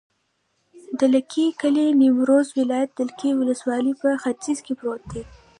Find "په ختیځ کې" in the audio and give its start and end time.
4.01-4.73